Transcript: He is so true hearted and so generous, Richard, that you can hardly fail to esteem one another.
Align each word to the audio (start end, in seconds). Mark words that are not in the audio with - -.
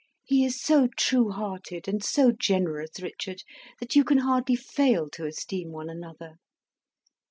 He 0.23 0.43
is 0.43 0.59
so 0.59 0.87
true 0.97 1.29
hearted 1.29 1.87
and 1.87 2.03
so 2.03 2.31
generous, 2.31 2.99
Richard, 2.99 3.43
that 3.79 3.95
you 3.95 4.03
can 4.03 4.17
hardly 4.17 4.55
fail 4.55 5.07
to 5.11 5.27
esteem 5.27 5.69
one 5.71 5.91
another. 5.91 6.39